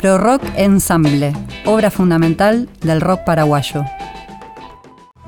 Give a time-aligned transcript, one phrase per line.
[0.00, 1.34] Pro Rock Ensemble,
[1.66, 3.84] obra fundamental del rock paraguayo.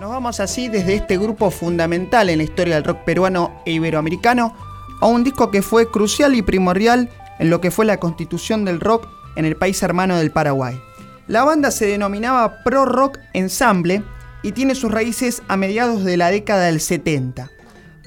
[0.00, 4.56] Nos vamos así desde este grupo fundamental en la historia del rock peruano e iberoamericano
[5.02, 8.80] a un disco que fue crucial y primordial en lo que fue la constitución del
[8.80, 9.06] rock
[9.36, 10.80] en el país hermano del Paraguay.
[11.26, 14.02] La banda se denominaba Pro Rock Ensemble
[14.42, 17.50] y tiene sus raíces a mediados de la década del 70.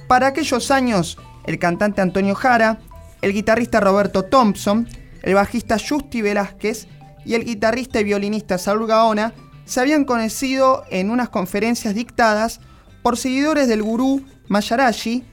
[0.07, 2.79] Para aquellos años, el cantante Antonio Jara,
[3.21, 4.87] el guitarrista Roberto Thompson,
[5.25, 6.87] el bajista Justi Velázquez
[7.25, 9.33] y el guitarrista y violinista Saúl Gaona
[9.65, 12.61] se habían conocido en unas conferencias dictadas
[13.01, 15.25] por seguidores del gurú Mayarashi,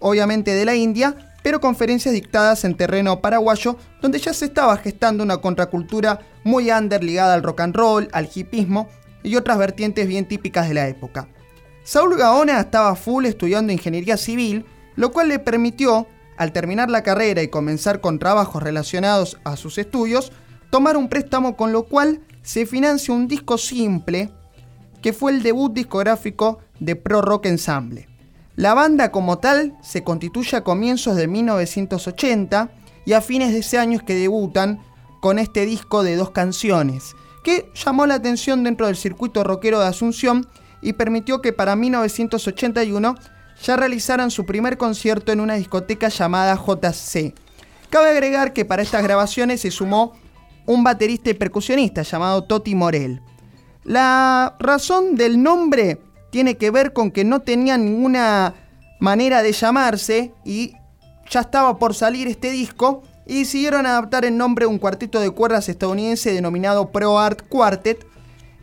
[0.00, 5.24] obviamente de la India, pero conferencias dictadas en terreno paraguayo, donde ya se estaba gestando
[5.24, 8.88] una contracultura muy under ligada al rock and roll, al hipismo
[9.22, 11.26] y otras vertientes bien típicas de la época.
[11.84, 16.06] Saúl Gaona estaba full estudiando ingeniería civil, lo cual le permitió
[16.38, 20.32] al terminar la carrera y comenzar con trabajos relacionados a sus estudios,
[20.70, 24.30] tomar un préstamo con lo cual se financia un disco simple
[25.02, 28.08] que fue el debut discográfico de Pro Rock Ensemble.
[28.56, 32.70] La banda como tal se constituye a comienzos de 1980
[33.04, 34.80] y a fines de ese año es que debutan
[35.20, 39.86] con este disco de dos canciones, que llamó la atención dentro del circuito rockero de
[39.86, 40.48] Asunción
[40.82, 43.14] y permitió que para 1981
[43.62, 47.34] ya realizaran su primer concierto en una discoteca llamada JC.
[47.90, 50.12] Cabe agregar que para estas grabaciones se sumó
[50.66, 53.22] un baterista y percusionista llamado Toti Morel.
[53.84, 55.98] La razón del nombre
[56.30, 58.54] tiene que ver con que no tenía ninguna
[59.00, 60.74] manera de llamarse y
[61.30, 65.30] ya estaba por salir este disco y decidieron adaptar el nombre de un cuarteto de
[65.30, 68.06] cuerdas estadounidense denominado Pro Art Quartet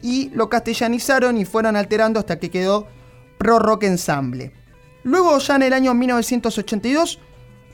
[0.02, 2.88] y lo castellanizaron y fueron alterando hasta que quedó
[3.40, 4.54] Pro Rock Ensemble.
[5.06, 7.20] Luego, ya en el año 1982,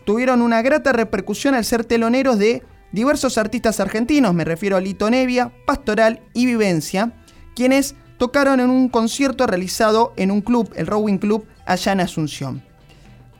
[0.04, 5.10] tuvieron una grata repercusión al ser teloneros de diversos artistas argentinos, me refiero a Lito
[5.10, 7.14] Nevia, Pastoral y Vivencia,
[7.56, 12.64] quienes tocaron en un concierto realizado en un club, el Rowing Club, allá en Asunción.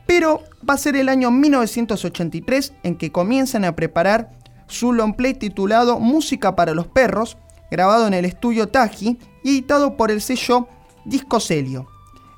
[0.06, 4.32] Pero va a ser el año 1983 en que comienzan a preparar
[4.68, 7.36] su long play titulado Música para los Perros,
[7.70, 10.66] grabado en el estudio Taji y editado por el sello
[11.04, 11.91] Disco Celio.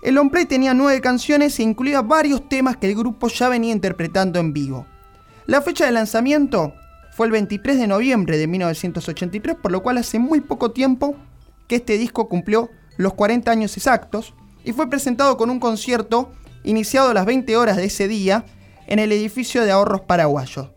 [0.05, 4.39] El Play tenía nueve canciones e incluía varios temas que el grupo ya venía interpretando
[4.39, 4.85] en vivo.
[5.47, 6.75] La fecha de lanzamiento
[7.13, 11.17] fue el 23 de noviembre de 1983, por lo cual hace muy poco tiempo
[11.67, 16.33] que este disco cumplió los 40 años exactos y fue presentado con un concierto
[16.65, 18.45] iniciado a las 20 horas de ese día
[18.87, 20.69] en el edificio de ahorros paraguayos.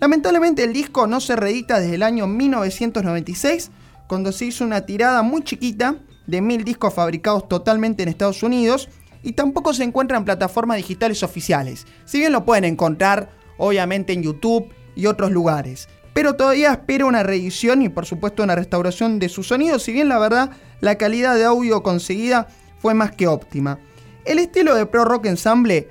[0.00, 3.70] Lamentablemente el disco no se reedita desde el año 1996,
[4.08, 5.94] cuando se hizo una tirada muy chiquita
[6.26, 8.88] de mil discos fabricados totalmente en Estados Unidos
[9.22, 14.22] y tampoco se encuentra en plataformas digitales oficiales, si bien lo pueden encontrar obviamente en
[14.22, 15.88] YouTube y otros lugares.
[16.12, 20.08] Pero todavía espera una reedición y por supuesto una restauración de su sonido, si bien
[20.08, 22.48] la verdad la calidad de audio conseguida
[22.78, 23.78] fue más que óptima.
[24.24, 25.88] El estilo de Pro Rock Ensemble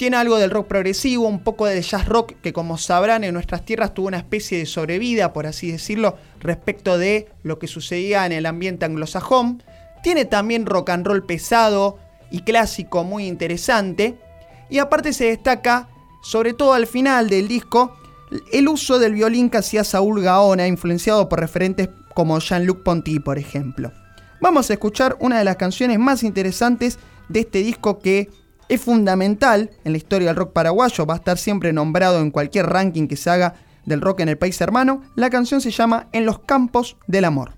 [0.00, 3.66] tiene algo del rock progresivo, un poco del jazz rock que como sabrán en nuestras
[3.66, 8.32] tierras tuvo una especie de sobrevida, por así decirlo, respecto de lo que sucedía en
[8.32, 9.62] el ambiente anglosajón.
[10.02, 11.98] Tiene también rock and roll pesado
[12.30, 14.18] y clásico muy interesante.
[14.70, 15.90] Y aparte se destaca,
[16.22, 17.94] sobre todo al final del disco,
[18.54, 23.36] el uso del violín que hacía Saúl Gaona, influenciado por referentes como Jean-Luc Ponty, por
[23.36, 23.92] ejemplo.
[24.40, 28.30] Vamos a escuchar una de las canciones más interesantes de este disco que
[28.70, 32.66] es fundamental en la historia del rock paraguayo, va a estar siempre nombrado en cualquier
[32.66, 33.54] ranking que se haga
[33.84, 35.02] del rock en el país hermano.
[35.16, 37.54] La canción se llama En los campos del amor.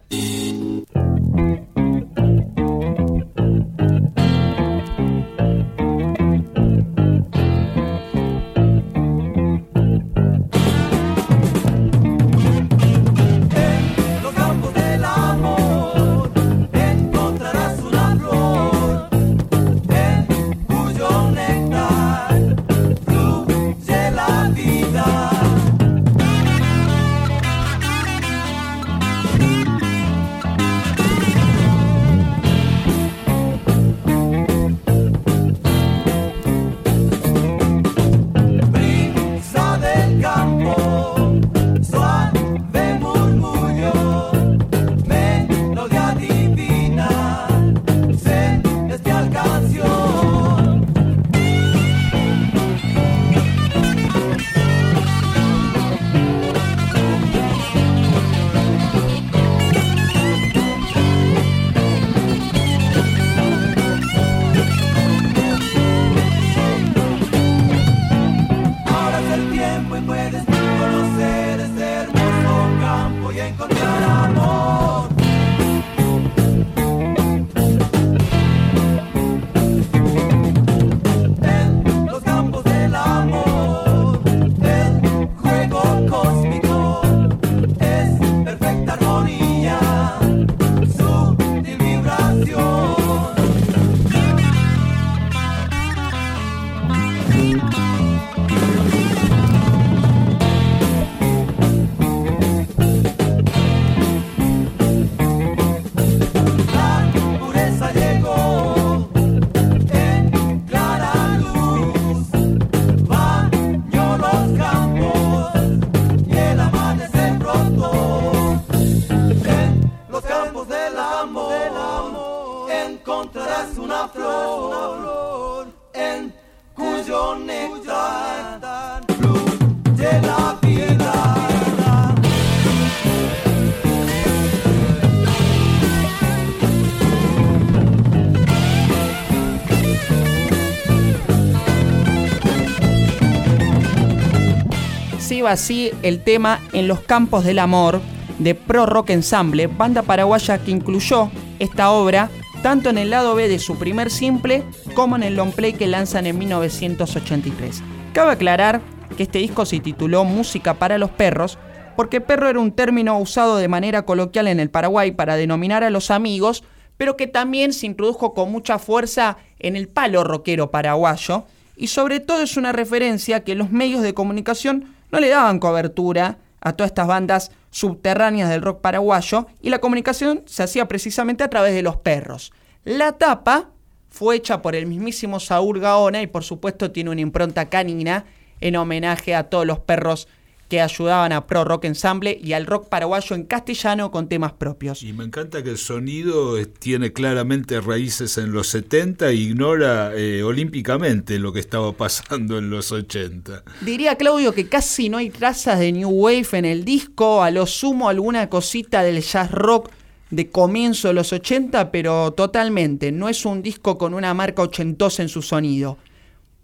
[145.48, 148.00] Así el tema En los campos del amor
[148.39, 152.30] de Pro Rock Ensemble, banda paraguaya que incluyó esta obra
[152.62, 154.62] tanto en el lado B de su primer simple
[154.94, 157.83] como en el long play que lanzan en 1983.
[158.12, 158.80] Cabe aclarar
[159.16, 161.59] que este disco se tituló Música para los perros
[161.97, 165.91] porque perro era un término usado de manera coloquial en el Paraguay para denominar a
[165.91, 166.65] los amigos,
[166.97, 171.44] pero que también se introdujo con mucha fuerza en el palo rockero paraguayo,
[171.77, 176.38] y sobre todo es una referencia que los medios de comunicación no le daban cobertura
[176.60, 181.50] a todas estas bandas subterráneas del rock paraguayo, y la comunicación se hacía precisamente a
[181.50, 182.53] través de los perros.
[182.84, 183.70] La tapa
[184.10, 188.24] fue hecha por el mismísimo Saúl Gaona y por supuesto tiene una impronta canina
[188.60, 190.28] en homenaje a todos los perros
[190.72, 195.03] que ayudaban a Pro Rock Ensemble y al rock paraguayo en castellano con temas propios.
[195.03, 200.42] Y me encanta que el sonido tiene claramente raíces en los 70 e ignora eh,
[200.42, 203.65] olímpicamente lo que estaba pasando en los 80.
[203.83, 207.66] Diría Claudio que casi no hay trazas de New Wave en el disco, a lo
[207.66, 209.91] sumo alguna cosita del jazz rock
[210.30, 215.21] de comienzo de los 80, pero totalmente, no es un disco con una marca ochentosa
[215.21, 215.98] en su sonido.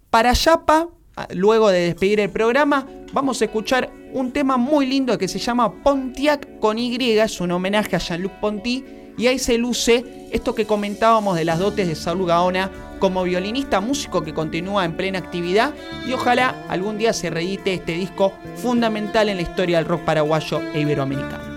[0.09, 0.87] Para Yapa,
[1.31, 5.71] luego de despedir el programa, vamos a escuchar un tema muy lindo que se llama
[5.83, 8.83] Pontiac con Y, es un homenaje a Jean-Luc Ponty,
[9.17, 13.81] y ahí se luce esto que comentábamos de las dotes de Saúl Gaona como violinista
[13.81, 15.73] músico que continúa en plena actividad
[16.07, 20.61] y ojalá algún día se reedite este disco fundamental en la historia del rock paraguayo
[20.73, 21.48] e iberoamericano.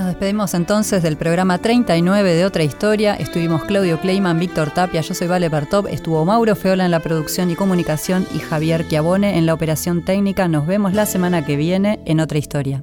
[0.00, 3.16] Nos despedimos entonces del programa 39 de Otra Historia.
[3.16, 7.50] Estuvimos Claudio Kleiman, Víctor Tapia, yo soy Vale Bertop, estuvo Mauro Feola en la producción
[7.50, 10.48] y comunicación y Javier Chiavone en la operación técnica.
[10.48, 12.82] Nos vemos la semana que viene en Otra Historia.